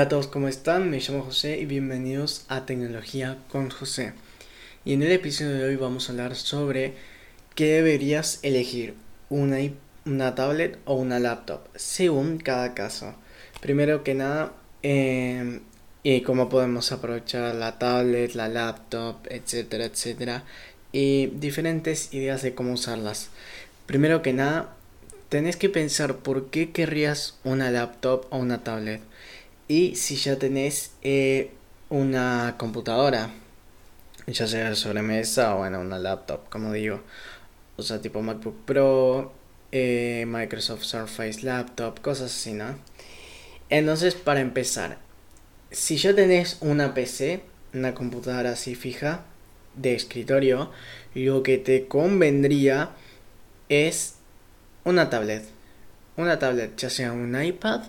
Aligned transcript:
Hola 0.00 0.06
a 0.06 0.08
todos, 0.08 0.28
¿cómo 0.28 0.48
están? 0.48 0.88
Me 0.88 0.98
llamo 0.98 1.24
José 1.24 1.58
y 1.60 1.66
bienvenidos 1.66 2.46
a 2.48 2.64
Tecnología 2.64 3.36
con 3.50 3.68
José. 3.68 4.14
Y 4.82 4.94
en 4.94 5.02
el 5.02 5.12
episodio 5.12 5.50
de 5.50 5.64
hoy 5.66 5.76
vamos 5.76 6.08
a 6.08 6.12
hablar 6.12 6.36
sobre 6.36 6.94
qué 7.54 7.66
deberías 7.66 8.38
elegir, 8.42 8.94
una, 9.28 9.58
una 10.06 10.34
tablet 10.34 10.78
o 10.86 10.94
una 10.94 11.18
laptop, 11.18 11.68
según 11.74 12.38
cada 12.38 12.72
caso. 12.72 13.14
Primero 13.60 14.02
que 14.02 14.14
nada, 14.14 14.54
em, 14.82 15.60
y 16.02 16.22
cómo 16.22 16.48
podemos 16.48 16.92
aprovechar 16.92 17.54
la 17.54 17.78
tablet, 17.78 18.32
la 18.32 18.48
laptop, 18.48 19.18
etcétera, 19.28 19.84
etcétera, 19.84 20.44
y 20.92 21.26
diferentes 21.26 22.14
ideas 22.14 22.40
de 22.40 22.54
cómo 22.54 22.72
usarlas. 22.72 23.28
Primero 23.84 24.22
que 24.22 24.32
nada, 24.32 24.74
tenés 25.28 25.56
que 25.56 25.68
pensar 25.68 26.16
por 26.16 26.48
qué 26.48 26.70
querrías 26.70 27.38
una 27.44 27.70
laptop 27.70 28.24
o 28.30 28.38
una 28.38 28.64
tablet. 28.64 29.02
Y 29.70 29.94
si 29.94 30.16
ya 30.16 30.36
tenés 30.36 30.94
eh, 31.00 31.52
una 31.90 32.56
computadora, 32.58 33.30
ya 34.26 34.48
sea 34.48 34.74
sobremesa 34.74 35.54
o 35.54 35.58
bueno, 35.58 35.78
una 35.78 36.00
laptop, 36.00 36.48
como 36.48 36.72
digo, 36.72 37.00
o 37.76 37.82
sea, 37.84 38.00
tipo 38.00 38.20
MacBook 38.20 38.64
Pro, 38.64 39.32
eh, 39.70 40.24
Microsoft 40.26 40.82
Surface 40.82 41.42
Laptop, 41.44 42.00
cosas 42.00 42.32
así, 42.32 42.52
¿no? 42.52 42.80
Entonces, 43.68 44.16
para 44.16 44.40
empezar, 44.40 44.98
si 45.70 45.98
ya 45.98 46.16
tenés 46.16 46.58
una 46.62 46.92
PC, 46.92 47.44
una 47.72 47.94
computadora 47.94 48.50
así 48.50 48.74
fija, 48.74 49.22
de 49.76 49.94
escritorio, 49.94 50.72
lo 51.14 51.44
que 51.44 51.58
te 51.58 51.86
convendría 51.86 52.90
es 53.68 54.16
una 54.82 55.10
tablet. 55.10 55.44
Una 56.16 56.40
tablet, 56.40 56.76
ya 56.76 56.90
sea 56.90 57.12
un 57.12 57.40
iPad 57.40 57.82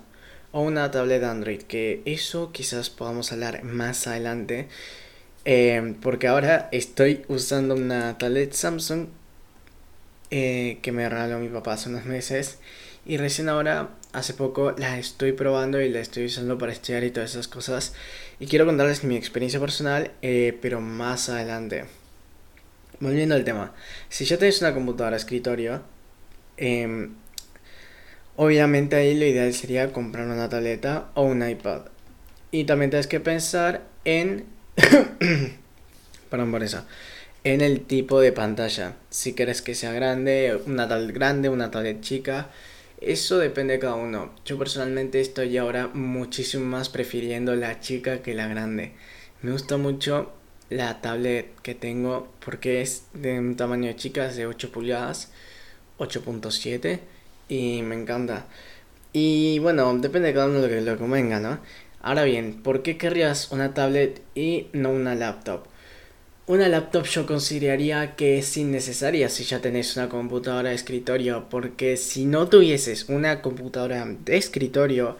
o 0.51 0.61
una 0.61 0.91
tablet 0.91 1.23
Android, 1.23 1.61
que 1.61 2.01
eso 2.05 2.51
quizás 2.51 2.89
podamos 2.89 3.31
hablar 3.31 3.63
más 3.63 4.07
adelante, 4.07 4.67
eh, 5.45 5.95
porque 6.01 6.27
ahora 6.27 6.69
estoy 6.71 7.23
usando 7.27 7.75
una 7.75 8.17
tablet 8.17 8.53
Samsung 8.53 9.07
eh, 10.29 10.79
que 10.81 10.91
me 10.91 11.07
regaló 11.09 11.39
mi 11.39 11.49
papá 11.49 11.73
hace 11.73 11.89
unos 11.89 12.05
meses 12.05 12.59
y 13.05 13.17
recién 13.17 13.49
ahora, 13.49 13.89
hace 14.13 14.33
poco, 14.33 14.71
la 14.77 14.99
estoy 14.99 15.31
probando 15.31 15.81
y 15.81 15.89
la 15.89 15.99
estoy 15.99 16.25
usando 16.25 16.57
para 16.57 16.71
estudiar 16.71 17.03
y 17.03 17.11
todas 17.11 17.31
esas 17.31 17.47
cosas. 17.47 17.93
Y 18.39 18.45
quiero 18.45 18.65
contarles 18.65 19.03
mi 19.03 19.15
experiencia 19.15 19.59
personal, 19.59 20.11
eh, 20.21 20.57
pero 20.61 20.81
más 20.81 21.29
adelante. 21.29 21.85
Volviendo 22.99 23.33
al 23.33 23.43
tema, 23.43 23.73
si 24.09 24.25
ya 24.25 24.37
tenéis 24.37 24.61
una 24.61 24.73
computadora 24.75 25.17
escritorio, 25.17 25.81
eh, 26.57 27.09
Obviamente 28.43 28.95
ahí 28.95 29.13
lo 29.13 29.23
ideal 29.23 29.53
sería 29.53 29.93
comprar 29.93 30.25
una 30.25 30.49
tableta 30.49 31.11
o 31.13 31.21
un 31.21 31.47
iPad. 31.47 31.81
Y 32.49 32.63
también 32.63 32.89
tienes 32.89 33.05
que 33.05 33.19
pensar 33.19 33.85
en... 34.03 34.45
Perdón 36.31 36.49
por 36.49 36.63
eso. 36.63 36.83
En 37.43 37.61
el 37.61 37.81
tipo 37.81 38.19
de 38.19 38.31
pantalla. 38.31 38.95
Si 39.11 39.35
quieres 39.35 39.61
que 39.61 39.75
sea 39.75 39.91
grande, 39.91 40.59
una 40.65 40.89
tablet 40.89 41.13
grande, 41.13 41.49
una 41.49 41.69
tablet 41.69 42.01
chica. 42.01 42.49
Eso 42.99 43.37
depende 43.37 43.73
de 43.73 43.79
cada 43.79 43.93
uno. 43.93 44.33
Yo 44.43 44.57
personalmente 44.57 45.21
estoy 45.21 45.55
ahora 45.59 45.89
muchísimo 45.93 46.65
más 46.65 46.89
prefiriendo 46.89 47.55
la 47.55 47.79
chica 47.79 48.23
que 48.23 48.33
la 48.33 48.47
grande. 48.47 48.93
Me 49.43 49.51
gusta 49.51 49.77
mucho 49.77 50.33
la 50.71 50.99
tablet 50.99 51.53
que 51.61 51.75
tengo 51.75 52.33
porque 52.43 52.81
es 52.81 53.03
de 53.13 53.37
un 53.37 53.55
tamaño 53.55 53.93
chica, 53.93 54.25
es 54.25 54.35
de 54.35 54.47
8 54.47 54.71
pulgadas, 54.71 55.31
8.7 55.99 57.01
y 57.51 57.81
me 57.83 57.95
encanta. 57.95 58.47
Y 59.11 59.59
bueno, 59.59 59.93
depende 59.97 60.29
de 60.29 60.33
cada 60.33 60.47
uno 60.47 60.59
lo 60.59 60.69
que 60.69 60.79
lo 60.79 60.97
convenga, 60.97 61.39
¿no? 61.41 61.59
Ahora 62.01 62.23
bien, 62.23 62.63
¿por 62.63 62.81
qué 62.81 62.97
querrías 62.97 63.51
una 63.51 63.73
tablet 63.73 64.21
y 64.35 64.67
no 64.71 64.91
una 64.91 65.15
laptop? 65.15 65.65
Una 66.47 66.69
laptop 66.69 67.05
yo 67.05 67.25
consideraría 67.25 68.15
que 68.15 68.39
es 68.39 68.55
innecesaria 68.55 69.27
si 69.29 69.43
ya 69.43 69.59
tenés 69.59 69.97
una 69.97 70.07
computadora 70.07 70.69
de 70.69 70.75
escritorio, 70.75 71.47
porque 71.49 71.97
si 71.97 72.25
no 72.25 72.47
tuvieses 72.47 73.09
una 73.09 73.41
computadora 73.41 74.05
de 74.05 74.37
escritorio, 74.37 75.17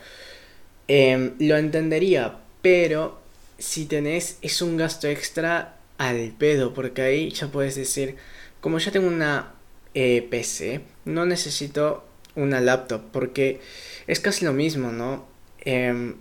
em, 0.88 1.34
lo 1.39 1.57
entendería, 1.57 2.38
pero 2.61 3.19
si 3.57 3.85
tenés 3.85 4.38
es 4.41 4.61
un 4.61 4.78
gasto 4.78 5.07
extra 5.07 5.78
al 5.97 6.34
pedo, 6.38 6.73
porque 6.73 7.01
ahí 7.01 7.29
ya 7.31 7.47
puedes 7.47 7.75
decir, 7.75 8.16
como 8.61 8.79
ya 8.79 8.91
tengo 8.91 9.07
una 9.07 9.53
eh, 9.94 10.25
PC, 10.29 10.81
no 11.05 11.25
necesito 11.25 12.05
una 12.35 12.61
laptop, 12.61 13.01
porque 13.11 13.59
es 14.07 14.19
casi 14.19 14.45
lo 14.45 14.53
mismo, 14.53 14.91
¿no? 14.91 15.25
Em, 15.61 16.15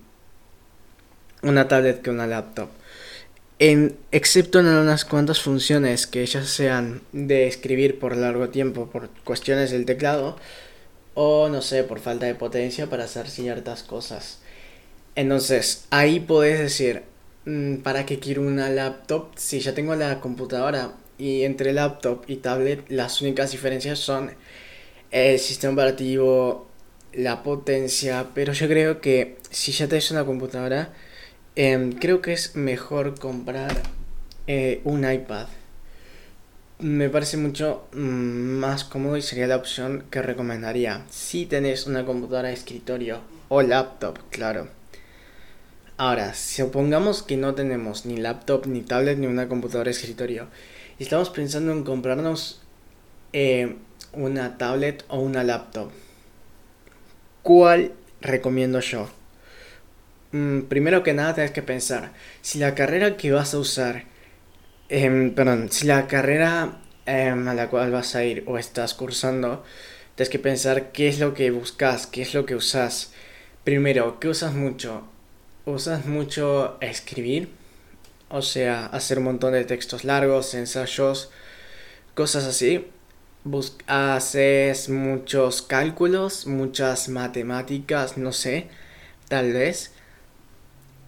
una 1.42 1.68
tablet 1.68 2.02
que 2.02 2.10
una 2.10 2.26
laptop. 2.26 2.68
En, 3.58 3.96
excepto 4.10 4.60
en 4.60 4.66
unas 4.66 5.04
cuantas 5.04 5.40
funciones 5.40 6.06
que 6.06 6.24
ya 6.24 6.44
sean 6.44 7.02
de 7.12 7.46
escribir 7.46 7.98
por 7.98 8.16
largo 8.16 8.48
tiempo 8.48 8.88
por 8.90 9.10
cuestiones 9.24 9.70
del 9.70 9.84
teclado 9.84 10.36
o 11.14 11.48
no 11.48 11.60
sé, 11.62 11.84
por 11.84 12.00
falta 12.00 12.26
de 12.26 12.34
potencia 12.34 12.88
para 12.88 13.04
hacer 13.04 13.28
ciertas 13.28 13.82
cosas. 13.82 14.38
Entonces, 15.14 15.86
ahí 15.90 16.20
puedes 16.20 16.58
decir, 16.58 17.02
mm, 17.44 17.76
¿para 17.78 18.06
qué 18.06 18.18
quiero 18.18 18.42
una 18.42 18.70
laptop 18.70 19.32
si 19.36 19.60
ya 19.60 19.74
tengo 19.74 19.94
la 19.94 20.20
computadora? 20.20 20.92
Y 21.18 21.42
entre 21.44 21.72
laptop 21.74 22.24
y 22.28 22.36
tablet 22.36 22.84
las 22.88 23.20
únicas 23.20 23.50
diferencias 23.50 23.98
son 23.98 24.30
el 25.10 25.38
sistema 25.38 25.72
operativo, 25.72 26.68
la 27.12 27.42
potencia, 27.42 28.26
pero 28.34 28.52
yo 28.52 28.68
creo 28.68 29.00
que 29.00 29.38
si 29.50 29.72
ya 29.72 29.88
tenés 29.88 30.10
una 30.10 30.24
computadora, 30.24 30.92
em, 31.56 31.92
creo 31.92 32.22
que 32.22 32.32
es 32.32 32.56
mejor 32.56 33.18
comprar 33.18 33.82
eh, 34.46 34.80
un 34.84 35.10
iPad. 35.10 35.48
Me 36.78 37.10
parece 37.10 37.36
mucho 37.36 37.84
mm, 37.92 37.98
más 37.98 38.84
cómodo 38.84 39.16
y 39.16 39.22
sería 39.22 39.46
la 39.46 39.56
opción 39.56 40.04
que 40.10 40.22
recomendaría. 40.22 41.04
Si 41.10 41.46
tenés 41.46 41.86
una 41.86 42.06
computadora 42.06 42.48
de 42.48 42.54
escritorio 42.54 43.20
o 43.48 43.62
laptop, 43.62 44.18
claro. 44.30 44.68
Ahora, 45.98 46.32
supongamos 46.34 47.22
que 47.22 47.36
no 47.36 47.54
tenemos 47.54 48.06
ni 48.06 48.16
laptop, 48.16 48.66
ni 48.66 48.80
tablet, 48.80 49.18
ni 49.18 49.26
una 49.26 49.48
computadora 49.48 49.86
de 49.86 49.90
escritorio. 49.90 50.48
Y 50.98 51.02
estamos 51.02 51.28
pensando 51.30 51.72
en 51.72 51.84
comprarnos 51.84 52.62
eh, 53.34 53.76
una 54.12 54.58
tablet 54.58 55.04
o 55.08 55.18
una 55.20 55.44
laptop. 55.44 55.90
¿Cuál 57.42 57.92
recomiendo 58.20 58.80
yo? 58.80 59.08
Mm, 60.32 60.62
primero 60.62 61.02
que 61.02 61.14
nada 61.14 61.34
tienes 61.34 61.52
que 61.52 61.62
pensar, 61.62 62.12
si 62.42 62.58
la 62.58 62.74
carrera 62.74 63.16
que 63.16 63.32
vas 63.32 63.54
a 63.54 63.58
usar, 63.58 64.04
em, 64.88 65.34
perdón, 65.34 65.70
si 65.70 65.86
la 65.86 66.06
carrera 66.06 66.80
em, 67.06 67.48
a 67.48 67.54
la 67.54 67.68
cual 67.68 67.90
vas 67.90 68.14
a 68.14 68.24
ir 68.24 68.44
o 68.46 68.58
estás 68.58 68.94
cursando, 68.94 69.64
tienes 70.14 70.30
que 70.30 70.38
pensar 70.38 70.92
qué 70.92 71.08
es 71.08 71.18
lo 71.18 71.34
que 71.34 71.50
buscas, 71.50 72.06
qué 72.06 72.22
es 72.22 72.34
lo 72.34 72.46
que 72.46 72.54
usas. 72.54 73.12
Primero, 73.64 74.20
¿qué 74.20 74.28
usas 74.28 74.54
mucho? 74.54 75.08
¿Usas 75.64 76.06
mucho 76.06 76.78
escribir? 76.80 77.48
O 78.28 78.42
sea, 78.42 78.86
hacer 78.86 79.18
un 79.18 79.24
montón 79.24 79.52
de 79.54 79.64
textos 79.64 80.04
largos, 80.04 80.54
ensayos, 80.54 81.30
cosas 82.14 82.44
así 82.44 82.86
haces 83.86 84.88
muchos 84.88 85.62
cálculos, 85.62 86.46
muchas 86.46 87.08
matemáticas, 87.08 88.16
no 88.16 88.32
sé, 88.32 88.68
tal 89.28 89.52
vez. 89.52 89.92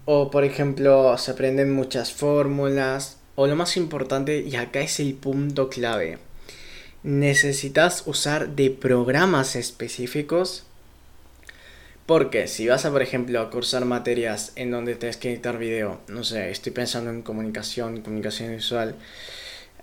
O 0.05 0.31
por 0.31 0.45
ejemplo, 0.45 1.17
se 1.19 1.31
aprenden 1.31 1.75
muchas 1.75 2.13
fórmulas. 2.13 3.19
O 3.35 3.47
lo 3.47 3.57
más 3.57 3.77
importante, 3.77 4.41
y 4.41 4.57
acá 4.57 4.81
es 4.81 5.01
el 5.01 5.15
punto 5.15 5.71
clave, 5.71 6.19
necesitas 7.03 8.03
usar 8.07 8.51
de 8.51 8.71
programas 8.71 9.57
específicos. 9.57 10.65
Porque 12.05 12.49
si 12.49 12.67
vas 12.67 12.85
a, 12.85 12.91
por 12.91 13.01
ejemplo, 13.01 13.41
a 13.41 13.49
cursar 13.49 13.85
materias 13.85 14.53
en 14.57 14.71
donde 14.71 14.97
tienes 14.97 15.17
que 15.17 15.31
editar 15.33 15.57
video, 15.57 16.01
no 16.09 16.25
sé, 16.25 16.51
estoy 16.51 16.73
pensando 16.73 17.11
en 17.11 17.23
comunicación, 17.23 18.03
comunicación 18.03 18.55
visual, 18.55 18.97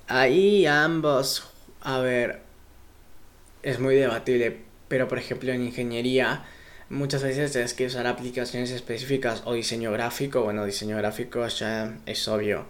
ahí 0.07 0.65
ambos 0.65 1.43
a 1.81 1.99
ver, 1.99 2.41
es 3.63 3.79
muy 3.79 3.95
debatible, 3.95 4.57
pero 4.87 5.07
por 5.07 5.17
ejemplo 5.17 5.51
en 5.51 5.63
ingeniería 5.63 6.45
muchas 6.89 7.23
veces 7.23 7.51
tienes 7.51 7.73
que 7.73 7.85
usar 7.85 8.07
aplicaciones 8.07 8.71
específicas 8.71 9.43
o 9.45 9.53
diseño 9.53 9.91
gráfico. 9.91 10.41
Bueno, 10.43 10.65
diseño 10.65 10.97
gráfico 10.97 11.47
ya 11.47 11.97
es 12.05 12.27
obvio. 12.27 12.65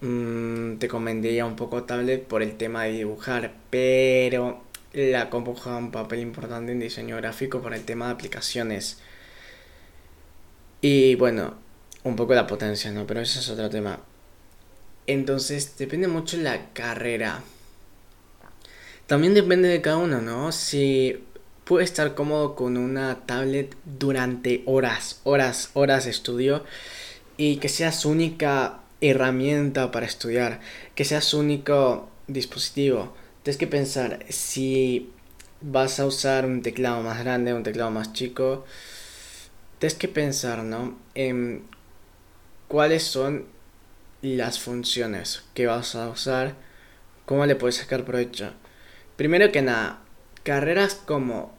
Mm, 0.00 0.76
te 0.78 0.88
convendría 0.88 1.46
un 1.46 1.56
poco 1.56 1.84
tablet 1.84 2.24
por 2.24 2.42
el 2.42 2.56
tema 2.56 2.84
de 2.84 2.92
dibujar, 2.92 3.54
pero 3.70 4.62
la 4.92 5.30
compu 5.30 5.54
juega 5.54 5.78
un 5.78 5.90
papel 5.90 6.20
importante 6.20 6.72
en 6.72 6.80
diseño 6.80 7.16
gráfico 7.16 7.60
por 7.62 7.74
el 7.74 7.84
tema 7.84 8.06
de 8.06 8.12
aplicaciones. 8.12 8.98
Y 10.80 11.14
bueno, 11.16 11.54
un 12.04 12.16
poco 12.16 12.34
la 12.34 12.46
potencia, 12.46 12.90
¿no? 12.92 13.06
Pero 13.06 13.20
ese 13.20 13.40
es 13.40 13.48
otro 13.48 13.68
tema. 13.70 14.00
Entonces, 15.06 15.76
depende 15.78 16.08
mucho 16.08 16.36
la 16.36 16.72
carrera. 16.72 17.42
También 19.06 19.34
depende 19.34 19.68
de 19.68 19.80
cada 19.80 19.98
uno, 19.98 20.20
¿no? 20.20 20.50
Si 20.50 21.24
puede 21.64 21.84
estar 21.84 22.14
cómodo 22.14 22.56
con 22.56 22.76
una 22.76 23.26
tablet 23.26 23.76
durante 23.84 24.62
horas, 24.66 25.20
horas, 25.22 25.70
horas 25.74 26.04
de 26.04 26.10
estudio 26.10 26.64
y 27.36 27.58
que 27.58 27.68
sea 27.68 27.92
su 27.92 28.10
única 28.10 28.80
herramienta 29.00 29.92
para 29.92 30.06
estudiar, 30.06 30.60
que 30.96 31.04
sea 31.04 31.20
su 31.20 31.38
único 31.38 32.08
dispositivo. 32.26 33.14
Tienes 33.44 33.58
que 33.58 33.68
pensar 33.68 34.24
si 34.28 35.12
vas 35.60 36.00
a 36.00 36.06
usar 36.06 36.44
un 36.44 36.62
teclado 36.62 37.00
más 37.02 37.20
grande, 37.20 37.54
un 37.54 37.62
teclado 37.62 37.92
más 37.92 38.12
chico. 38.12 38.64
Tienes 39.78 39.96
que 39.96 40.08
pensar, 40.08 40.64
¿no? 40.64 40.98
En 41.14 41.62
cuáles 42.66 43.04
son 43.04 43.46
las 44.22 44.58
funciones 44.58 45.44
que 45.54 45.66
vas 45.66 45.94
a 45.94 46.08
usar, 46.08 46.56
cómo 47.24 47.46
le 47.46 47.54
puedes 47.54 47.76
sacar 47.76 48.04
provecho. 48.04 48.52
Primero 49.16 49.50
que 49.50 49.62
nada, 49.62 50.00
carreras 50.42 50.94
como 50.94 51.54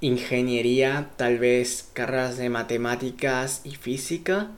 ingeniería, 0.00 1.10
tal 1.16 1.38
vez 1.38 1.88
carreras 1.92 2.36
de 2.36 2.48
matemáticas 2.48 3.62
y 3.64 3.74
física, 3.74 4.48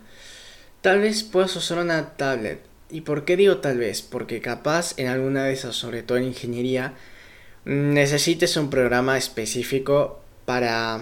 tal 0.82 1.00
vez 1.00 1.22
puedas 1.24 1.56
usar 1.56 1.78
una 1.78 2.10
tablet. 2.16 2.60
¿Y 2.90 3.02
por 3.02 3.24
qué 3.24 3.36
digo 3.36 3.58
tal 3.58 3.78
vez? 3.78 4.02
Porque 4.02 4.40
capaz 4.40 4.98
en 4.98 5.08
alguna 5.08 5.44
de 5.44 5.54
esas, 5.54 5.74
sobre 5.76 6.02
todo 6.02 6.18
en 6.18 6.24
ingeniería, 6.24 6.92
necesites 7.64 8.56
un 8.56 8.70
programa 8.70 9.16
específico 9.16 10.20
para 10.44 11.00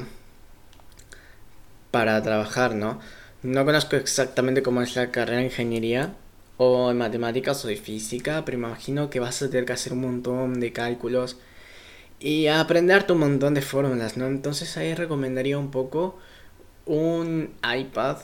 para 1.91 2.23
trabajar, 2.23 2.75
¿no? 2.75 3.01
No 3.43 3.65
conozco 3.65 3.97
exactamente 3.97 4.63
cómo 4.63 4.83
es 4.83 4.95
la 4.97 5.11
carrera 5.11 5.39
de 5.39 5.47
ingeniería 5.47 6.15
o 6.63 6.91
en 6.91 6.99
matemáticas 6.99 7.65
o 7.65 7.69
de 7.69 7.77
física, 7.77 8.45
pero 8.45 8.59
imagino 8.59 9.09
que 9.09 9.19
vas 9.19 9.41
a 9.41 9.49
tener 9.49 9.65
que 9.65 9.73
hacer 9.73 9.95
un 9.95 10.03
montón 10.03 10.61
de 10.61 10.75
cálculos 10.75 11.39
y 12.21 12.49
aprenderte 12.49 13.15
un 13.15 13.21
montón 13.21 13.55
de 13.55 13.63
fórmulas, 13.63 14.19
¿no? 14.19 14.27
Entonces 14.27 14.77
ahí 14.77 14.95
recomendaría 14.95 15.57
un 15.57 15.71
poco 15.71 16.19
un 16.85 17.55
iPad, 17.65 18.19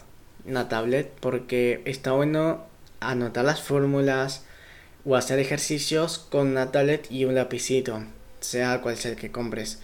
una 0.45 0.69
tablet, 0.69 1.11
porque 1.19 1.81
está 1.87 2.13
bueno 2.13 2.67
anotar 3.01 3.47
las 3.47 3.63
fórmulas 3.63 4.45
o 5.07 5.17
hacer 5.17 5.39
ejercicios 5.39 6.19
con 6.19 6.49
una 6.49 6.71
tablet 6.73 7.11
y 7.11 7.25
un 7.25 7.35
lapicito, 7.35 8.05
sea 8.41 8.83
cual 8.83 8.99
sea 8.99 9.13
el 9.13 9.17
que 9.17 9.33
compres. 9.33 9.81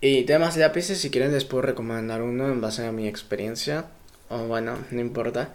Y 0.00 0.22
temas 0.22 0.54
de 0.54 0.62
lápices, 0.62 0.98
si 0.98 1.10
quieren 1.10 1.32
les 1.32 1.44
puedo 1.44 1.60
recomendar 1.60 2.22
uno 2.22 2.48
en 2.48 2.62
base 2.62 2.86
a 2.86 2.92
mi 2.92 3.06
experiencia. 3.06 3.84
O 4.30 4.46
bueno, 4.46 4.78
no 4.90 5.00
importa. 5.02 5.54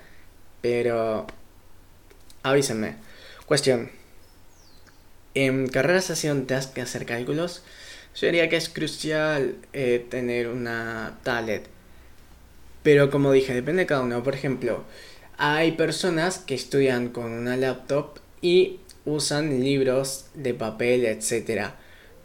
Pero 0.62 1.26
avísenme. 2.46 2.96
Cuestión. 3.46 3.90
En 5.34 5.68
carreras 5.68 6.12
así 6.12 6.28
donde 6.28 6.46
tengas 6.46 6.68
que 6.68 6.82
hacer 6.82 7.06
cálculos, 7.06 7.64
yo 8.16 8.28
diría 8.28 8.48
que 8.48 8.56
es 8.56 8.70
crucial 8.70 9.56
eh, 9.74 10.06
tener 10.10 10.48
una 10.48 11.18
tablet. 11.24 11.68
Pero 12.84 13.10
como 13.10 13.32
dije, 13.32 13.54
depende 13.54 13.82
de 13.82 13.88
cada 13.88 14.02
uno. 14.02 14.24
Por 14.24 14.36
ejemplo, 14.36 14.84
hay 15.38 15.74
personas 15.74 16.38
que 16.38 16.56
estudian 16.56 17.10
con 17.10 17.32
una 17.32 17.58
laptop 17.58 18.20
y 18.42 18.80
usan 19.06 19.60
libros 19.62 20.28
de 20.36 20.54
papel, 20.54 21.06
etc. 21.06 21.72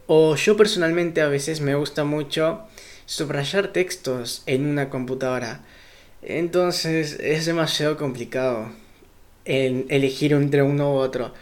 O 0.07 0.37
yo 0.37 0.57
personalmente 0.57 1.23
a 1.23 1.29
veces 1.29 1.61
me 1.61 1.75
gusta 1.75 2.05
mucho 2.05 2.63
subrayar 3.07 3.69
textos 3.69 4.43
en 4.47 4.67
una 4.67 4.91
computadora. 4.91 5.63
Entonces 6.23 7.17
es 7.21 7.47
demasiado 7.47 7.97
complicado 7.97 8.71
en 9.45 9.87
elegir 9.89 10.33
entre 10.33 10.63
uno 10.63 10.95
u 10.95 10.97
otro 10.97 11.33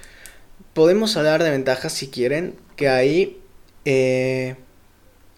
podemos 0.79 1.17
hablar 1.17 1.43
de 1.43 1.51
ventajas 1.51 1.93
si 1.93 2.07
quieren, 2.07 2.55
que 2.77 2.89
ahí, 2.89 3.41
eh, 3.85 4.55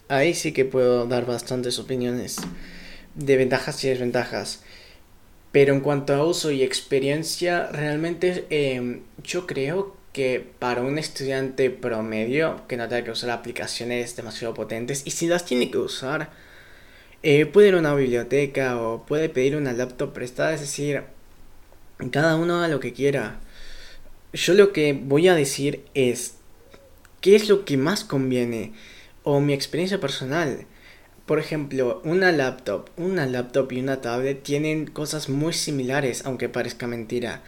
ahí 0.09 0.35
sí 0.35 0.53
que 0.53 0.67
puedo 0.67 1.07
dar 1.07 1.25
bastantes 1.25 1.79
opiniones 1.79 2.37
de 3.15 3.37
ventajas 3.39 3.83
y 3.83 3.89
desventajas. 3.89 4.63
Pero 5.51 5.73
en 5.73 5.81
cuanto 5.81 6.13
a 6.13 6.27
uso 6.27 6.51
y 6.51 6.63
experiencia, 6.63 7.69
realmente 7.73 8.45
em, 8.51 9.01
yo 9.25 9.47
creo 9.47 9.97
que 10.13 10.47
para 10.59 10.83
un 10.83 10.99
estudiante 10.99 11.71
promedio 11.71 12.61
que 12.69 12.77
no 12.77 12.87
tenga 12.87 13.05
que 13.05 13.13
usar 13.13 13.31
aplicaciones 13.31 14.17
demasiado 14.17 14.53
potentes 14.53 15.03
y 15.07 15.13
si 15.13 15.27
las 15.27 15.47
tiene 15.47 15.71
que 15.71 15.79
usar, 15.79 16.29
eh, 17.23 17.47
puede 17.47 17.69
ir 17.69 17.75
a 17.77 17.79
una 17.79 17.95
biblioteca 17.95 18.79
o 18.79 19.07
puede 19.07 19.31
pedir 19.31 19.57
una 19.57 19.73
laptop 19.73 20.13
prestada, 20.13 20.53
es 20.53 20.61
decir, 20.61 21.03
cada 22.09 22.37
uno 22.37 22.57
haga 22.57 22.69
lo 22.69 22.81
que 22.81 22.93
quiera 22.93 23.41
yo 24.33 24.55
lo 24.55 24.73
que 24.73 24.93
voy 24.93 25.29
a 25.29 25.35
decir 25.35 25.85
es 25.95 26.35
qué 27.21 27.35
es 27.35 27.49
lo 27.49 27.65
que 27.65 27.77
más 27.77 28.05
conviene 28.05 28.73
o 29.23 29.41
mi 29.41 29.53
experiencia 29.53 30.01
personal. 30.01 30.67
Por 31.27 31.39
ejemplo, 31.39 32.01
una 32.05 32.33
laptop, 32.33 32.89
una 32.97 33.27
laptop 33.27 33.73
y 33.73 33.81
una 33.81 34.01
tablet 34.01 34.43
tienen 34.43 34.87
cosas 34.87 35.29
muy 35.29 35.53
similares, 35.53 36.23
aunque 36.25 36.49
parezca 36.49 36.87
mentira, 36.87 37.43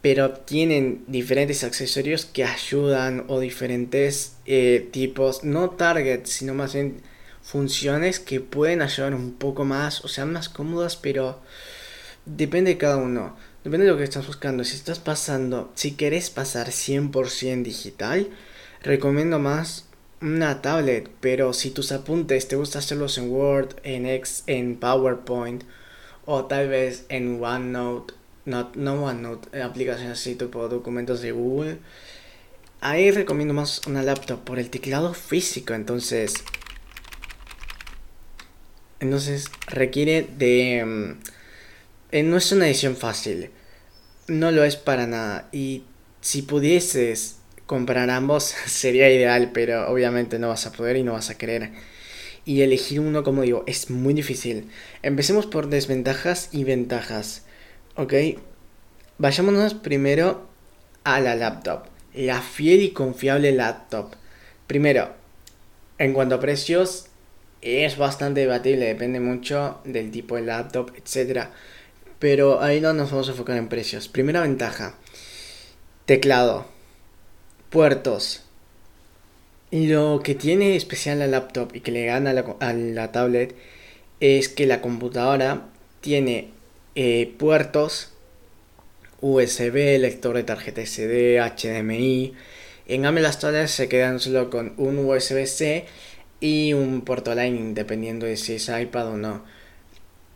pero 0.00 0.32
tienen 0.32 1.04
diferentes 1.08 1.64
accesorios 1.64 2.24
que 2.24 2.44
ayudan 2.44 3.24
o 3.28 3.40
diferentes 3.40 4.36
eh, 4.46 4.88
tipos, 4.92 5.44
no 5.44 5.70
targets, 5.70 6.30
sino 6.30 6.54
más 6.54 6.74
bien 6.74 7.02
funciones 7.42 8.20
que 8.20 8.40
pueden 8.40 8.82
ayudar 8.82 9.14
un 9.14 9.32
poco 9.32 9.64
más 9.64 10.04
o 10.04 10.08
sean 10.08 10.32
más 10.32 10.48
cómodas, 10.48 10.96
pero 10.96 11.40
depende 12.24 12.72
de 12.72 12.78
cada 12.78 12.96
uno. 12.96 13.36
Depende 13.64 13.86
de 13.86 13.92
lo 13.92 13.98
que 13.98 14.04
estás 14.04 14.26
buscando. 14.26 14.64
Si 14.64 14.76
estás 14.76 14.98
pasando, 14.98 15.70
si 15.74 15.92
querés 15.92 16.30
pasar 16.30 16.68
100% 16.68 17.62
digital, 17.62 18.28
recomiendo 18.82 19.38
más 19.38 19.86
una 20.20 20.62
tablet. 20.62 21.10
Pero 21.20 21.52
si 21.52 21.70
tus 21.70 21.92
apuntes 21.92 22.48
te 22.48 22.56
gusta 22.56 22.78
hacerlos 22.78 23.18
en 23.18 23.30
Word, 23.30 23.76
en 23.82 24.06
X, 24.06 24.44
en 24.46 24.76
PowerPoint 24.76 25.64
o 26.24 26.44
tal 26.44 26.68
vez 26.68 27.04
en 27.08 27.42
OneNote, 27.42 28.14
no, 28.44 28.70
no 28.74 29.04
OneNote, 29.04 29.62
aplicaciones 29.62 30.18
así 30.18 30.34
tipo 30.34 30.68
documentos 30.68 31.20
de 31.20 31.32
Google, 31.32 31.78
ahí 32.80 33.10
recomiendo 33.10 33.54
más 33.54 33.86
una 33.86 34.02
laptop 34.02 34.44
por 34.44 34.58
el 34.58 34.70
teclado 34.70 35.14
físico. 35.14 35.74
Entonces, 35.74 36.34
entonces 39.00 39.46
requiere 39.66 40.28
de 40.36 40.84
mm, 40.84 41.10
eh, 41.10 41.27
no 42.12 42.36
es 42.36 42.52
una 42.52 42.66
edición 42.66 42.96
fácil. 42.96 43.50
No 44.26 44.50
lo 44.50 44.64
es 44.64 44.76
para 44.76 45.06
nada. 45.06 45.48
Y 45.52 45.84
si 46.20 46.42
pudieses 46.42 47.36
comprar 47.66 48.10
ambos 48.10 48.44
sería 48.66 49.10
ideal, 49.10 49.50
pero 49.52 49.90
obviamente 49.90 50.38
no 50.38 50.48
vas 50.48 50.66
a 50.66 50.72
poder 50.72 50.96
y 50.96 51.02
no 51.02 51.12
vas 51.12 51.30
a 51.30 51.38
querer. 51.38 51.70
Y 52.44 52.62
elegir 52.62 53.00
uno, 53.00 53.22
como 53.22 53.42
digo, 53.42 53.64
es 53.66 53.90
muy 53.90 54.14
difícil. 54.14 54.70
Empecemos 55.02 55.46
por 55.46 55.68
desventajas 55.68 56.48
y 56.52 56.64
ventajas. 56.64 57.44
¿Ok? 57.94 58.14
Vayámonos 59.18 59.74
primero 59.74 60.48
a 61.04 61.20
la 61.20 61.34
laptop. 61.34 61.84
La 62.14 62.40
fiel 62.40 62.80
y 62.80 62.90
confiable 62.92 63.52
laptop. 63.52 64.14
Primero, 64.66 65.12
en 65.98 66.14
cuanto 66.14 66.36
a 66.36 66.40
precios, 66.40 67.08
es 67.60 67.96
bastante 67.96 68.40
debatible, 68.40 68.86
depende 68.86 69.20
mucho 69.20 69.80
del 69.84 70.10
tipo 70.10 70.36
de 70.36 70.42
laptop, 70.42 70.92
etc. 70.96 71.48
Pero 72.18 72.60
ahí 72.60 72.80
no 72.80 72.92
nos 72.92 73.10
vamos 73.10 73.28
a 73.28 73.32
enfocar 73.32 73.56
en 73.56 73.68
precios. 73.68 74.08
Primera 74.08 74.40
ventaja. 74.40 74.94
Teclado. 76.06 76.66
Puertos. 77.70 78.42
Lo 79.70 80.20
que 80.24 80.34
tiene 80.34 80.76
especial 80.76 81.18
la 81.18 81.26
laptop 81.26 81.74
y 81.74 81.80
que 81.80 81.92
le 81.92 82.06
gana 82.06 82.30
a 82.30 82.72
la, 82.72 83.12
tablet 83.12 83.54
es 84.20 84.48
que 84.48 84.66
la 84.66 84.80
computadora 84.80 85.68
tiene 86.00 86.50
eh, 86.94 87.34
puertos 87.38 88.12
USB, 89.20 89.98
lector 89.98 90.36
de 90.36 90.44
tarjeta 90.44 90.84
SD, 90.84 91.38
HDMI. 91.40 92.34
En 92.86 93.02
cambio 93.02 93.22
las 93.22 93.40
tablets 93.40 93.72
se 93.72 93.88
quedan 93.88 94.20
solo 94.20 94.48
con 94.48 94.74
un 94.76 94.98
USB-C 94.98 95.84
y 96.40 96.72
un 96.72 97.02
puerto 97.02 97.34
Lightning 97.34 97.74
dependiendo 97.74 98.26
de 98.26 98.36
si 98.36 98.54
es 98.54 98.68
iPad 98.68 99.08
o 99.08 99.16
no. 99.16 99.44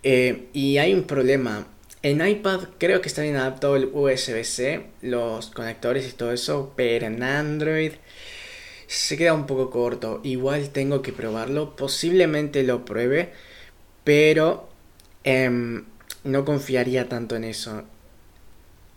Eh, 0.03 0.49
y 0.53 0.79
hay 0.79 0.95
un 0.95 1.05
problema. 1.05 1.69
En 2.03 2.27
iPad 2.27 2.69
creo 2.79 3.01
que 3.01 3.09
está 3.09 3.23
bien 3.23 3.37
adaptado 3.37 3.77
el 3.77 3.91
USB-C, 3.93 4.87
los 5.03 5.51
conectores 5.51 6.09
y 6.09 6.13
todo 6.13 6.33
eso, 6.33 6.73
pero 6.77 7.07
en 7.07 7.23
Android 7.23 7.93
se 8.89 9.17
queda 9.17 9.35
un 9.35 9.47
poco 9.47 9.71
corto. 9.71 10.21
Igual 10.25 10.71
tengo 10.71 11.01
que 11.03 11.13
probarlo, 11.13 11.77
posiblemente 11.77 12.65
lo 12.65 12.85
pruebe, 12.85 13.33
pero 14.05 14.69
em, 15.25 15.85
no 16.25 16.45
confiaría 16.45 17.09
tanto 17.09 17.37
en 17.37 17.45
eso. 17.45 17.85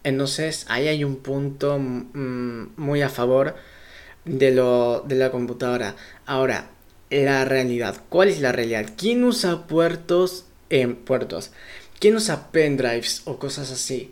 Entonces 0.04 0.66
ahí 0.70 0.88
hay 0.88 1.04
un 1.04 1.18
punto 1.18 1.78
mm, 1.80 2.74
muy 2.78 3.02
a 3.04 3.10
favor 3.10 3.56
de, 4.26 4.52
lo, 4.52 5.02
de 5.08 5.16
la 5.16 5.32
computadora. 5.32 5.96
Ahora, 6.26 6.72
la 7.12 7.46
realidad. 7.46 8.02
¿Cuál 8.10 8.30
es 8.30 8.42
la 8.42 8.52
realidad? 8.52 8.90
¿Quién 8.98 9.24
usa 9.24 9.68
puertos 9.68 10.46
en 10.70 10.96
puertos. 10.96 11.52
¿Quién 12.00 12.16
usa 12.16 12.52
pendrives 12.52 13.22
o 13.26 13.38
cosas 13.40 13.72
así? 13.72 14.12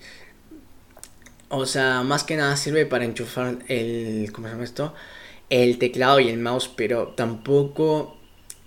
O 1.49 1.65
sea, 1.65 2.01
más 2.01 2.23
que 2.23 2.35
nada 2.35 2.57
sirve 2.57 2.85
para 2.85 3.05
enchufar 3.05 3.59
el. 3.67 4.31
¿Cómo 4.33 4.47
se 4.47 4.53
llama 4.53 4.63
esto? 4.63 4.93
El 5.49 5.77
teclado 5.77 6.19
y 6.19 6.29
el 6.29 6.39
mouse, 6.39 6.69
pero 6.75 7.09
tampoco 7.09 8.17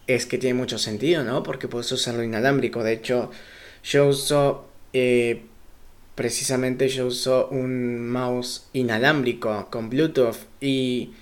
es 0.06 0.26
que 0.26 0.38
tiene 0.38 0.54
mucho 0.54 0.78
sentido, 0.78 1.24
¿no? 1.24 1.42
Porque 1.42 1.66
puedes 1.68 1.90
usarlo 1.90 2.22
inalámbrico. 2.22 2.82
De 2.84 2.92
hecho, 2.92 3.30
yo 3.82 4.06
uso, 4.08 4.68
eh, 4.92 5.42
precisamente 6.14 6.88
yo 6.88 7.06
uso 7.06 7.48
un 7.48 8.08
mouse 8.08 8.66
inalámbrico 8.72 9.68
con 9.70 9.90
Bluetooth 9.90 10.36
y 10.60 11.12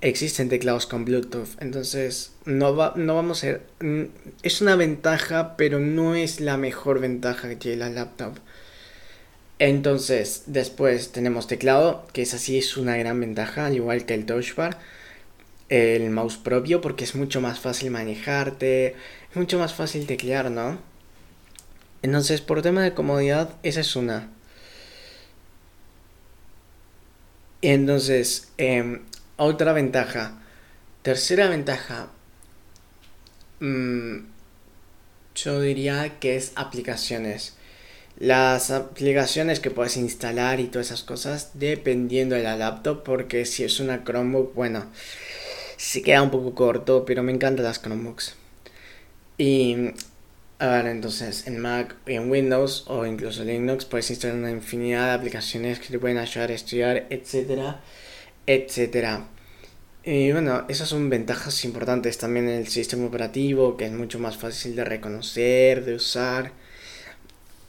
existen 0.00 0.48
teclados 0.48 0.86
con 0.86 1.04
Bluetooth. 1.04 1.60
Entonces, 1.60 2.32
no, 2.44 2.74
va, 2.74 2.94
no 2.96 3.14
vamos 3.14 3.44
a. 3.44 3.60
Mm, 3.80 4.04
es 4.42 4.60
una 4.60 4.76
ventaja, 4.76 5.56
pero 5.56 5.78
no 5.80 6.14
es 6.14 6.40
la 6.40 6.56
mejor 6.56 7.00
ventaja 7.00 7.48
que 7.48 7.56
tiene 7.56 7.78
la 7.78 7.90
laptop. 7.90 8.34
Entonces, 9.58 10.44
después 10.46 11.12
tenemos 11.12 11.46
teclado, 11.46 12.06
que 12.12 12.22
es 12.22 12.32
así, 12.34 12.58
es 12.58 12.76
una 12.76 12.96
gran 12.96 13.20
ventaja, 13.20 13.66
al 13.66 13.76
igual 13.76 14.06
que 14.06 14.14
el 14.14 14.26
touch 14.26 14.54
bar. 14.54 14.78
El 15.68 16.10
mouse 16.10 16.36
propio, 16.38 16.80
porque 16.80 17.04
es 17.04 17.14
mucho 17.14 17.40
más 17.40 17.60
fácil 17.60 17.90
manejarte, 17.90 18.96
es 19.30 19.36
mucho 19.36 19.58
más 19.58 19.74
fácil 19.74 20.06
teclear, 20.06 20.50
¿no? 20.50 20.78
Entonces, 22.02 22.40
por 22.40 22.62
tema 22.62 22.82
de 22.82 22.94
comodidad, 22.94 23.54
esa 23.62 23.80
es 23.80 23.94
una. 23.96 24.30
Entonces, 27.62 28.48
eh, 28.58 29.00
otra 29.40 29.72
ventaja. 29.72 30.34
Tercera 31.02 31.48
ventaja. 31.48 32.08
Mm, 33.60 34.26
yo 35.34 35.60
diría 35.60 36.18
que 36.20 36.36
es 36.36 36.52
aplicaciones. 36.56 37.56
Las 38.18 38.70
aplicaciones 38.70 39.58
que 39.58 39.70
puedes 39.70 39.96
instalar 39.96 40.60
y 40.60 40.66
todas 40.66 40.88
esas 40.88 41.04
cosas 41.04 41.52
dependiendo 41.54 42.34
de 42.34 42.42
la 42.42 42.56
laptop 42.56 43.02
porque 43.02 43.46
si 43.46 43.64
es 43.64 43.80
una 43.80 44.04
Chromebook, 44.04 44.54
bueno, 44.54 44.84
se 45.78 46.02
queda 46.02 46.20
un 46.20 46.30
poco 46.30 46.54
corto, 46.54 47.06
pero 47.06 47.22
me 47.22 47.32
encantan 47.32 47.64
las 47.64 47.80
Chromebooks. 47.80 48.34
Y 49.38 49.92
a 50.58 50.66
ver, 50.66 50.86
entonces 50.88 51.46
en 51.46 51.60
Mac, 51.60 51.96
en 52.04 52.30
Windows 52.30 52.84
o 52.88 53.06
incluso 53.06 53.42
Linux 53.42 53.86
puedes 53.86 54.10
instalar 54.10 54.36
una 54.36 54.50
infinidad 54.50 55.06
de 55.06 55.12
aplicaciones 55.14 55.78
que 55.80 55.88
te 55.88 55.98
pueden 55.98 56.18
ayudar 56.18 56.50
a 56.50 56.54
estudiar, 56.54 57.06
etcétera 57.08 57.80
etcétera. 58.54 59.26
Y 60.04 60.32
bueno, 60.32 60.64
esas 60.68 60.88
son 60.88 61.10
ventajas 61.10 61.64
importantes 61.64 62.18
también 62.18 62.48
en 62.48 62.58
el 62.60 62.68
sistema 62.68 63.06
operativo, 63.06 63.76
que 63.76 63.86
es 63.86 63.92
mucho 63.92 64.18
más 64.18 64.36
fácil 64.36 64.74
de 64.76 64.84
reconocer, 64.84 65.84
de 65.84 65.94
usar. 65.94 66.52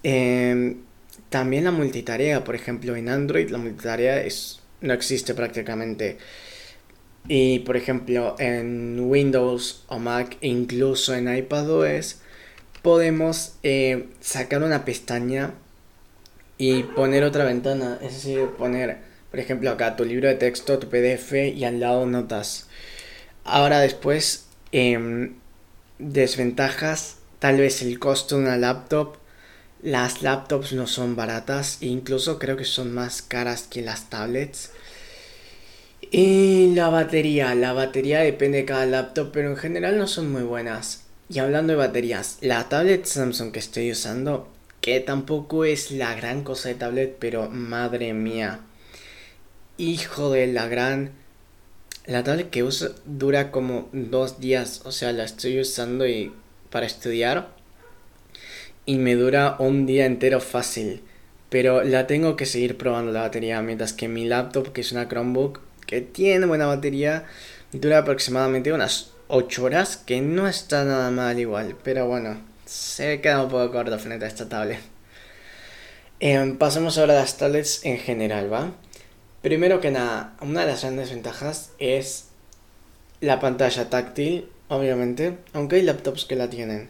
Em, 0.04 0.78
también 1.30 1.66
la 1.66 1.72
multitarea, 1.72 2.44
por 2.44 2.56
ejemplo, 2.56 2.96
en 2.96 3.10
Android 3.10 3.50
la 3.50 3.58
multitarea 3.58 4.22
es, 4.24 4.62
no 4.82 4.94
existe 4.94 5.34
prácticamente. 5.34 6.18
Y 7.28 7.60
por 7.60 7.78
ejemplo, 7.78 8.36
en 8.40 9.00
Windows 9.00 9.84
o 9.88 10.00
Mac, 10.00 10.38
incluso 10.42 11.14
en 11.16 11.34
iPadOS, 11.34 12.20
podemos 12.82 13.56
eh, 13.64 14.08
sacar 14.22 14.64
una 14.64 14.86
pestaña 14.86 15.54
y 16.58 16.84
poner 16.84 17.24
otra 17.24 17.46
ventana, 17.46 18.00
es 18.02 18.14
decir, 18.14 18.48
poner 18.58 19.11
por 19.32 19.40
ejemplo, 19.40 19.72
acá 19.72 19.96
tu 19.96 20.06
libro 20.06 20.28
de 20.28 20.36
texto, 20.36 20.78
tu 20.78 20.90
PDF 20.90 21.34
y 21.56 21.64
al 21.64 21.80
lado 21.80 22.06
notas. 22.06 22.68
Ahora 23.46 23.80
después, 23.80 24.46
em, 24.74 25.36
desventajas, 26.00 27.16
tal 27.40 27.58
vez 27.58 27.82
el 27.82 27.98
costo 27.98 28.36
de 28.38 28.44
una 28.44 28.58
laptop. 28.58 29.16
Las 29.82 30.22
laptops 30.22 30.74
no 30.74 30.86
son 30.86 31.16
baratas, 31.16 31.80
e 31.82 31.88
incluso 31.88 32.38
creo 32.38 32.58
que 32.58 32.66
son 32.66 32.94
más 32.94 33.22
caras 33.22 33.64
que 33.64 33.82
las 33.82 34.10
tablets. 34.10 34.72
Y 36.12 36.74
la 36.76 36.90
batería, 36.90 37.56
la 37.56 37.74
batería 37.74 38.20
depende 38.20 38.60
de 38.60 38.66
cada 38.66 38.86
laptop, 38.86 39.32
pero 39.32 39.50
en 39.50 39.58
general 39.58 39.98
no 39.98 40.08
son 40.08 40.32
muy 40.32 40.44
buenas. 40.44 41.04
Y 41.30 41.40
hablando 41.40 41.72
de 41.74 41.78
baterías, 41.78 42.38
la 42.42 42.68
tablet 42.68 43.06
Samsung 43.06 43.52
que 43.54 43.60
estoy 43.60 43.92
usando, 43.92 44.50
que 44.82 45.00
tampoco 45.00 45.64
es 45.64 45.92
la 45.92 46.14
gran 46.16 46.44
cosa 46.44 46.70
de 46.70 46.76
tablet, 46.76 47.16
pero 47.18 47.50
madre 47.50 48.14
mía, 48.14 48.60
hijo 49.82 50.32
de 50.32 50.48
la 50.48 50.68
gran... 50.68 51.12
La 52.06 52.24
tablet 52.24 52.50
que 52.50 52.64
uso 52.64 52.96
dura 53.06 53.52
como 53.52 53.88
dos 53.92 54.40
días, 54.40 54.82
o 54.86 54.92
sea, 54.92 55.12
la 55.12 55.24
estoy 55.24 55.60
usando 55.60 56.08
y 56.08 56.34
para 56.72 56.88
estudiar 56.88 57.50
y 58.86 58.98
me 58.98 59.16
dura 59.16 59.56
un 59.60 59.86
día 59.86 60.06
entero 60.06 60.40
fácil. 60.40 61.04
Pero 61.50 61.84
la 61.84 62.08
tengo 62.08 62.36
que 62.36 62.46
seguir 62.46 62.78
probando 62.78 63.12
la 63.12 63.22
batería, 63.22 63.62
mientras 63.62 63.94
que 63.94 64.08
mi 64.08 64.26
laptop, 64.26 64.72
que 64.72 64.82
es 64.82 64.92
una 64.92 65.08
Chromebook, 65.08 65.60
que 65.86 66.02
tiene 66.02 66.46
buena 66.46 66.66
batería, 66.66 67.26
dura 67.72 68.00
aproximadamente 68.00 68.72
unas 68.74 69.12
8 69.28 69.64
horas, 69.64 69.98
que 69.98 70.22
no 70.22 70.48
está 70.48 70.86
nada 70.86 71.12
mal 71.12 71.40
igual, 71.40 71.76
pero 71.84 72.08
bueno, 72.08 72.42
se 72.66 73.22
queda 73.22 73.44
un 73.44 73.50
poco 73.50 73.72
corto 73.72 74.00
frente 74.00 74.26
a 74.26 74.28
esta 74.28 74.48
tablet. 74.48 74.80
Em, 76.20 76.58
pasemos 76.58 76.98
ahora 76.98 77.14
a 77.14 77.22
las 77.22 77.38
tablets 77.38 77.86
en 77.86 77.98
general, 77.98 78.52
¿va? 78.52 78.72
Primero 79.42 79.82
que 79.82 79.90
nada, 79.90 80.36
una 80.42 80.62
de 80.62 80.68
las 80.68 80.82
grandes 80.82 81.10
ventajas 81.10 81.72
es 81.80 82.26
la 83.22 83.40
pantalla 83.40 83.90
táctil, 83.90 84.48
obviamente, 84.68 85.38
aunque 85.54 85.78
hay 85.78 85.82
laptops 85.82 86.26
que 86.26 86.36
la 86.36 86.50
tienen. 86.50 86.90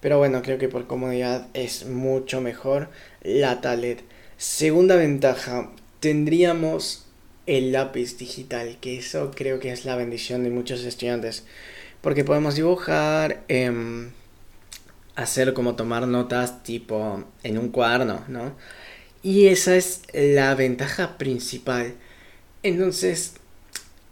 Pero 0.00 0.16
bueno, 0.16 0.40
creo 0.42 0.56
que 0.56 0.68
por 0.68 0.86
comodidad 0.86 1.48
es 1.52 1.86
mucho 1.86 2.40
mejor 2.40 2.88
la 3.22 3.60
tablet. 3.60 4.02
Segunda 4.38 4.96
ventaja, 4.96 5.70
tendríamos 6.00 7.06
el 7.46 7.72
lápiz 7.72 8.16
digital, 8.16 8.78
que 8.80 8.96
eso 8.98 9.30
creo 9.34 9.60
que 9.60 9.70
es 9.70 9.84
la 9.84 9.94
bendición 9.94 10.44
de 10.44 10.50
muchos 10.50 10.84
estudiantes. 10.84 11.44
Porque 12.00 12.24
podemos 12.24 12.54
dibujar, 12.54 13.44
em, 13.48 14.12
hacer 15.14 15.52
como 15.52 15.76
tomar 15.76 16.08
notas 16.08 16.62
tipo 16.62 17.24
en 17.42 17.58
un 17.58 17.68
cuaderno, 17.68 18.24
¿no? 18.28 18.54
Y 19.22 19.46
esa 19.46 19.76
es 19.76 20.02
la 20.12 20.54
ventaja 20.54 21.16
principal. 21.16 21.94
Entonces, 22.62 23.34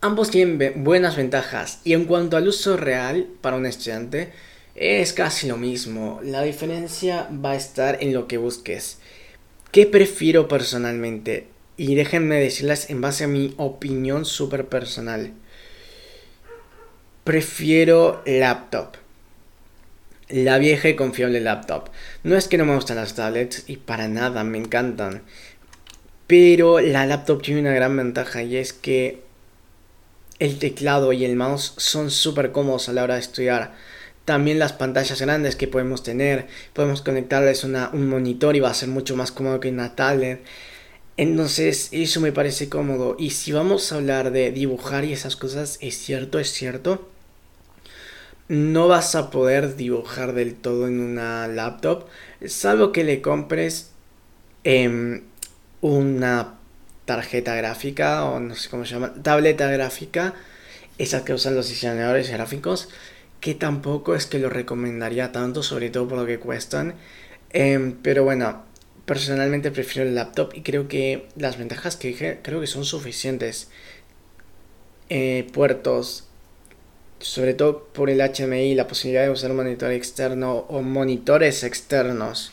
ambos 0.01 0.31
tienen 0.31 0.85
buenas 0.85 1.17
ventajas. 1.17 1.81
Y 1.85 1.95
en 1.95 2.05
cuanto 2.05 2.37
al 2.37 2.47
uso 2.47 2.77
real 2.77 3.27
para 3.41 3.57
un 3.57 3.67
estudiante, 3.67 4.33
es 4.77 5.13
casi 5.13 5.49
lo 5.49 5.57
mismo. 5.57 6.21
La 6.23 6.43
diferencia 6.43 7.29
va 7.45 7.53
a 7.53 7.57
estar 7.57 7.99
en 8.01 8.13
lo 8.13 8.29
que 8.29 8.39
busques. 8.39 8.99
¿Qué 9.73 9.87
prefiero 9.87 10.47
personalmente? 10.47 11.49
Y 11.77 11.95
déjenme 11.97 12.37
decirles 12.37 12.91
en 12.91 13.01
base 13.01 13.25
a 13.25 13.29
mi 13.29 13.55
opinión 13.57 14.25
súper 14.25 14.69
personal. 14.69 15.33
Prefiero 17.25 18.23
laptop 18.27 18.97
la 20.31 20.59
vieja 20.59 20.89
y 20.89 20.97
confiable 20.97 21.41
laptop. 21.41 21.89
No 22.23 22.37
es 22.37 22.49
que 22.49 22.59
no 22.59 22.65
me 22.65 22.75
gustan 22.75 22.97
las 22.97 23.15
tablets 23.15 23.65
y 23.67 23.77
para 23.77 24.09
nada, 24.09 24.45
me 24.45 24.59
encantan. 24.59 25.23
Pero 26.27 26.81
la 26.81 27.07
laptop 27.07 27.43
tiene 27.43 27.61
una 27.61 27.73
gran 27.73 27.97
ventaja 27.97 28.43
y 28.43 28.57
es 28.57 28.73
que 28.73 29.23
el 30.39 30.59
teclado 30.59 31.13
y 31.13 31.25
el 31.25 31.37
mouse 31.37 31.75
son 31.77 32.11
súper 32.11 32.53
cómodos 32.53 32.89
a 32.89 32.93
la 32.93 33.03
hora 33.03 33.15
de 33.15 33.21
estudiar. 33.21 33.75
También 34.25 34.59
las 34.59 34.73
pantallas 34.73 35.21
grandes 35.21 35.57
que 35.57 35.67
podemos 35.67 36.03
tener, 36.03 36.47
podemos 36.73 37.03
conectarles 37.03 37.65
una, 37.65 37.91
un 37.93 38.09
monitor 38.09 38.55
y 38.55 38.61
va 38.61 38.71
a 38.71 38.75
ser 38.75 38.89
mucho 38.89 39.17
más 39.17 39.33
cómodo 39.33 39.61
que 39.61 39.71
una 39.71 39.97
tablet. 39.97 40.41
Entonces 41.17 41.89
eso 41.93 42.21
me 42.21 42.33
parece 42.33 42.69
cómodo. 42.69 43.17
Y 43.19 43.31
si 43.31 43.53
vamos 43.53 43.91
a 43.91 43.97
hablar 43.97 44.31
de 44.31 44.53
dibujar 44.53 45.05
y 45.05 45.13
esas 45.13 45.37
cosas, 45.37 45.79
es 45.81 45.99
cierto, 45.99 46.39
es 46.39 46.53
cierto 46.53 47.09
no 48.51 48.89
vas 48.89 49.15
a 49.15 49.31
poder 49.31 49.77
dibujar 49.77 50.35
del 50.35 50.57
todo 50.57 50.89
en 50.89 51.01
una 51.01 51.47
laptop, 51.47 52.07
salvo 52.47 52.91
que 52.91 53.05
le 53.05 53.23
compres 53.23 53.93
em, 54.65 55.23
una 55.81 56.59
tarjeta 57.05 57.55
gráfica 57.55 58.25
o 58.25 58.41
no 58.41 58.57
sé 58.57 58.69
cómo 58.69 58.85
se 58.85 58.95
llama, 58.95 59.15
tableta 59.23 59.71
gráfica, 59.71 60.35
esas 60.99 61.23
que 61.23 61.33
usan 61.33 61.55
los 61.55 61.69
diseñadores 61.69 62.29
gráficos, 62.29 62.89
que 63.41 63.55
tampoco 63.55 64.17
es 64.17 64.27
que 64.27 64.41
lo 64.41 64.51
recomendaría 64.51 65.31
tanto, 65.31 65.63
sobre 65.63 65.91
todo 65.91 66.09
por 66.09 66.19
lo 66.19 66.27
que 66.27 66.41
cuestan. 66.41 66.97
Em, 67.51 67.97
pero 68.03 68.25
bueno, 68.25 68.65
personalmente 69.07 69.71
prefiero 69.71 70.09
el 70.09 70.17
laptop 70.17 70.53
y 70.55 70.63
creo 70.63 70.89
que 70.89 71.29
las 71.37 71.57
ventajas 71.57 71.95
que 71.95 72.09
dije 72.09 72.41
creo 72.43 72.61
que 72.61 72.67
son 72.67 72.85
suficientes. 72.85 73.69
Eh, 75.09 75.47
puertos 75.53 76.30
sobre 77.21 77.55
todo 77.55 77.85
por 77.93 78.11
el 78.11 78.21
HMI, 78.21 78.75
la 78.75 78.89
posibilidad 78.89 79.25
de 79.25 79.31
usar 79.31 79.51
un 79.51 79.59
monitor 79.59 79.93
externo 79.93 80.67
o 80.69 80.83
monitores 80.83 81.63
externos. 81.63 82.53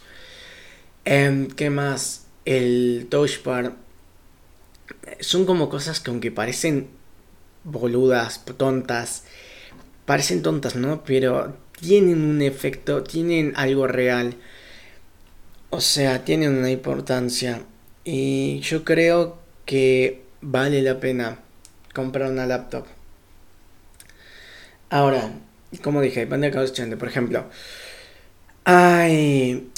Eh, 1.05 1.47
¿Qué 1.55 1.69
más? 1.69 2.25
El 2.45 3.07
touch 3.09 3.43
bar. 3.43 3.73
Son 5.19 5.45
como 5.45 5.69
cosas 5.69 5.99
que 5.99 6.11
aunque 6.11 6.31
parecen 6.31 6.89
boludas, 7.63 8.43
tontas, 8.57 9.23
parecen 10.05 10.41
tontas, 10.41 10.75
¿no? 10.75 11.03
Pero 11.03 11.55
tienen 11.79 12.21
un 12.21 12.41
efecto, 12.41 13.03
tienen 13.03 13.53
algo 13.55 13.87
real. 13.87 14.35
O 15.69 15.81
sea, 15.81 16.23
tienen 16.25 16.57
una 16.57 16.71
importancia. 16.71 17.61
Y 18.03 18.59
yo 18.61 18.83
creo 18.83 19.37
que 19.65 20.23
vale 20.41 20.81
la 20.81 20.99
pena 20.99 21.39
comprar 21.93 22.31
una 22.31 22.45
laptop. 22.45 22.85
Ahora, 24.89 25.31
como 25.83 26.01
dije, 26.01 26.21
depende 26.21 26.47
de 26.47 26.53
cada 26.53 26.65
estudiante. 26.65 26.97
Por 26.97 27.07
ejemplo, 27.07 27.45
hay, 28.63 29.69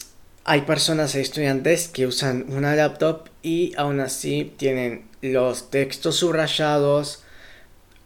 hay 0.45 0.61
personas, 0.61 1.15
estudiantes 1.15 1.87
que 1.87 2.07
usan 2.07 2.45
una 2.49 2.75
laptop 2.75 3.29
y 3.41 3.73
aún 3.77 3.99
así 3.99 4.53
tienen 4.57 5.07
los 5.21 5.69
textos 5.71 6.17
subrayados 6.17 7.23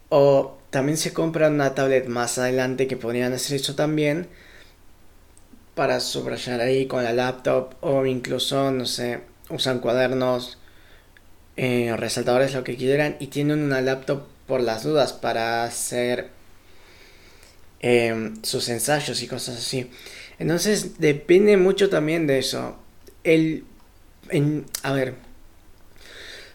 o 0.08 0.58
también 0.70 0.98
se 0.98 1.12
compran 1.12 1.54
una 1.54 1.74
tablet 1.74 2.06
más 2.08 2.38
adelante 2.38 2.86
que 2.86 2.96
podrían 2.96 3.32
hacer 3.32 3.56
eso 3.56 3.74
también 3.74 4.28
para 5.74 6.00
subrayar 6.00 6.60
ahí 6.60 6.86
con 6.86 7.04
la 7.04 7.12
laptop 7.12 7.74
o 7.80 8.06
incluso, 8.06 8.70
no 8.70 8.86
sé, 8.86 9.20
usan 9.50 9.80
cuadernos, 9.80 10.58
eh, 11.56 11.94
resaltadores, 11.96 12.54
lo 12.54 12.64
que 12.64 12.76
quieran 12.76 13.16
y 13.20 13.28
tienen 13.28 13.62
una 13.62 13.80
laptop 13.80 14.22
por 14.46 14.60
las 14.60 14.82
dudas 14.84 15.12
para 15.12 15.64
hacer 15.64 16.30
em, 17.86 18.42
sus 18.42 18.70
ensayos 18.70 19.22
y 19.22 19.26
cosas 19.26 19.58
así. 19.58 19.90
Entonces 20.38 20.98
depende 20.98 21.58
mucho 21.58 21.90
también 21.90 22.26
de 22.26 22.38
eso. 22.38 22.78
El, 23.24 23.64
a 24.82 24.92
ver, 24.92 25.14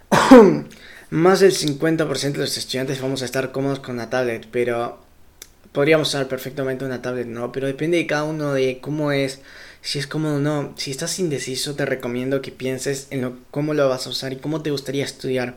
más 1.12 1.40
del 1.40 1.52
50% 1.52 2.32
de 2.32 2.38
los 2.40 2.58
estudiantes 2.58 3.00
vamos 3.00 3.22
a 3.22 3.26
estar 3.26 3.52
cómodos 3.52 3.80
con 3.80 3.98
la 3.98 4.10
tablet, 4.10 4.48
pero 4.52 5.00
podríamos 5.72 6.08
usar 6.08 6.28
perfectamente 6.28 6.84
una 6.84 7.04
tablet, 7.04 7.28
¿no? 7.28 7.52
Pero 7.52 7.68
depende 7.68 7.98
de 7.98 8.08
cada 8.08 8.24
uno 8.24 8.54
de 8.54 8.80
cómo 8.82 9.12
es, 9.12 9.42
si 9.82 10.00
es 10.00 10.08
cómodo 10.08 10.38
o 10.38 10.40
no. 10.40 10.74
Si 10.78 10.90
estás 10.90 11.20
indeciso, 11.20 11.76
te 11.76 11.86
recomiendo 11.86 12.42
que 12.42 12.52
pienses 12.52 13.06
en 13.12 13.22
lo, 13.22 13.38
cómo 13.52 13.76
lo 13.76 13.88
vas 13.88 14.08
a 14.08 14.10
usar 14.10 14.34
y 14.34 14.38
cómo 14.38 14.64
te 14.64 14.72
gustaría 14.72 15.06
estudiar, 15.06 15.56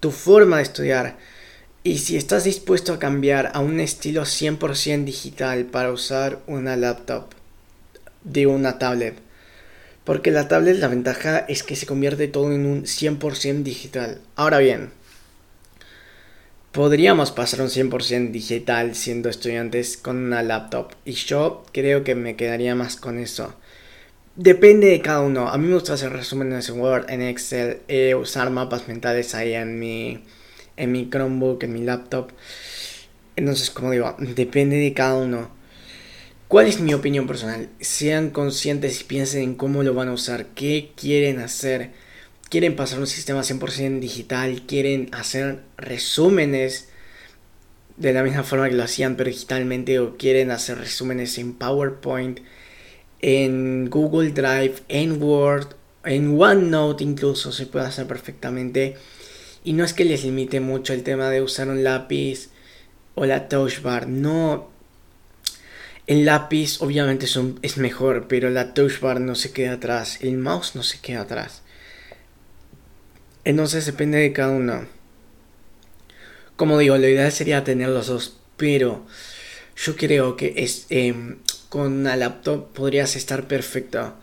tu 0.00 0.10
forma 0.10 0.56
de 0.56 0.62
estudiar. 0.62 1.18
Y 1.86 1.98
si 1.98 2.16
estás 2.16 2.44
dispuesto 2.44 2.94
a 2.94 2.98
cambiar 2.98 3.50
a 3.52 3.60
un 3.60 3.78
estilo 3.78 4.22
100% 4.22 5.04
digital 5.04 5.66
para 5.66 5.92
usar 5.92 6.40
una 6.46 6.76
laptop 6.76 7.26
de 8.22 8.46
una 8.46 8.78
tablet. 8.78 9.18
Porque 10.04 10.30
la 10.30 10.48
tablet, 10.48 10.78
la 10.78 10.88
ventaja 10.88 11.40
es 11.40 11.62
que 11.62 11.76
se 11.76 11.84
convierte 11.84 12.26
todo 12.26 12.50
en 12.54 12.64
un 12.64 12.84
100% 12.84 13.62
digital. 13.64 14.22
Ahora 14.34 14.60
bien, 14.60 14.92
podríamos 16.72 17.32
pasar 17.32 17.60
un 17.60 17.68
100% 17.68 18.30
digital 18.30 18.94
siendo 18.94 19.28
estudiantes 19.28 19.98
con 19.98 20.16
una 20.16 20.42
laptop. 20.42 20.92
Y 21.04 21.12
yo 21.12 21.66
creo 21.70 22.02
que 22.02 22.14
me 22.14 22.34
quedaría 22.34 22.74
más 22.74 22.96
con 22.96 23.18
eso. 23.18 23.52
Depende 24.36 24.86
de 24.86 25.02
cada 25.02 25.20
uno. 25.20 25.50
A 25.50 25.58
mí 25.58 25.68
me 25.68 25.74
gusta 25.74 25.92
hacer 25.92 26.14
resúmenes 26.14 26.66
en 26.70 26.80
Word, 26.80 27.10
en 27.10 27.20
Excel, 27.20 27.80
eh, 27.88 28.14
usar 28.14 28.48
mapas 28.48 28.88
mentales 28.88 29.34
ahí 29.34 29.52
en 29.52 29.78
mi, 29.78 30.24
en 30.76 30.92
mi 30.92 31.08
Chromebook, 31.08 31.62
en 31.62 31.72
mi 31.72 31.82
laptop. 31.84 32.32
Entonces, 33.36 33.70
como 33.70 33.90
digo, 33.90 34.16
depende 34.18 34.76
de 34.76 34.92
cada 34.92 35.16
uno. 35.16 35.50
¿Cuál 36.48 36.66
es 36.66 36.80
mi 36.80 36.94
opinión 36.94 37.26
personal? 37.26 37.68
Sean 37.80 38.30
conscientes 38.30 39.00
y 39.00 39.04
piensen 39.04 39.42
en 39.42 39.54
cómo 39.54 39.82
lo 39.82 39.94
van 39.94 40.08
a 40.08 40.12
usar, 40.12 40.46
qué 40.54 40.92
quieren 40.96 41.40
hacer 41.40 41.90
quieren 42.54 42.76
pasar 42.76 43.00
un 43.00 43.08
sistema 43.08 43.40
100% 43.40 43.98
digital, 43.98 44.62
quieren 44.62 45.08
hacer 45.10 45.62
resúmenes 45.76 46.88
de 47.96 48.12
la 48.12 48.22
misma 48.22 48.44
forma 48.44 48.68
que 48.68 48.76
lo 48.76 48.84
hacían 48.84 49.16
pero 49.16 49.28
digitalmente 49.28 49.98
o 49.98 50.16
quieren 50.16 50.52
hacer 50.52 50.78
resúmenes 50.78 51.36
en 51.38 51.54
PowerPoint, 51.54 52.38
en 53.20 53.90
Google 53.90 54.30
Drive, 54.30 54.74
en 54.88 55.20
Word, 55.20 55.74
en 56.04 56.40
OneNote 56.40 57.02
incluso 57.02 57.50
se 57.50 57.66
puede 57.66 57.86
hacer 57.86 58.06
perfectamente. 58.06 58.96
Y 59.64 59.72
no 59.72 59.82
es 59.82 59.94
que 59.94 60.04
les 60.04 60.24
limite 60.24 60.60
mucho 60.60 60.92
el 60.92 61.02
tema 61.02 61.30
de 61.30 61.40
usar 61.40 61.68
un 61.68 61.82
lápiz 61.82 62.50
o 63.14 63.24
la 63.24 63.48
touch 63.48 63.80
bar, 63.80 64.06
no. 64.08 64.70
El 66.06 66.26
lápiz 66.26 66.82
obviamente 66.82 67.26
es 67.62 67.78
mejor, 67.78 68.28
pero 68.28 68.50
la 68.50 68.74
touch 68.74 69.00
bar 69.00 69.20
no 69.20 69.34
se 69.34 69.52
queda 69.52 69.72
atrás, 69.72 70.18
el 70.20 70.36
mouse 70.36 70.74
no 70.74 70.82
se 70.82 71.00
queda 71.00 71.22
atrás. 71.22 71.62
Entonces 73.44 73.86
depende 73.86 74.18
de 74.18 74.32
cada 74.32 74.50
uno. 74.50 74.86
Como 76.56 76.78
digo, 76.78 76.96
la 76.98 77.08
idea 77.08 77.30
sería 77.30 77.64
tener 77.64 77.88
los 77.88 78.06
dos, 78.06 78.36
pero 78.56 79.06
yo 79.76 79.96
creo 79.96 80.36
que 80.36 80.54
es, 80.56 80.86
em, 80.90 81.38
con 81.68 81.92
una 81.92 82.16
laptop 82.16 82.72
podrías 82.72 83.16
estar 83.16 83.48
perfecto. 83.48 84.14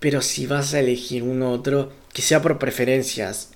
Pero 0.00 0.22
si 0.22 0.46
vas 0.46 0.72
a 0.74 0.80
elegir 0.80 1.22
uno 1.22 1.50
u 1.50 1.52
otro, 1.52 1.92
que 2.12 2.22
sea 2.22 2.42
por 2.42 2.58
preferencias, 2.58 3.50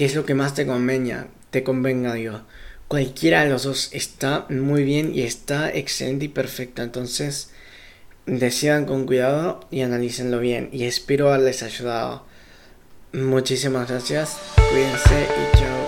que 0.00 0.06
es 0.06 0.14
lo 0.14 0.24
que 0.24 0.34
más 0.34 0.54
te 0.54 0.66
convenga, 0.66 1.26
te 1.50 1.62
convenga, 1.62 2.14
digo. 2.14 2.40
Cualquiera 2.88 3.44
de 3.44 3.50
los 3.50 3.64
dos 3.64 3.90
está 3.92 4.46
muy 4.48 4.82
bien 4.82 5.14
y 5.14 5.24
está 5.24 5.70
excelente 5.70 6.24
y 6.24 6.28
perfecto. 6.28 6.82
Entonces, 6.82 7.50
decidan 8.24 8.86
con 8.86 9.04
cuidado 9.04 9.60
y 9.70 9.82
analícenlo 9.82 10.38
bien. 10.38 10.70
Y 10.72 10.84
espero 10.84 11.28
haberles 11.28 11.62
ayudado. 11.62 12.24
Muchísimas 13.12 13.90
gracias. 13.90 14.38
Cuídense 14.70 15.26
y 15.26 15.58
chao. 15.58 15.79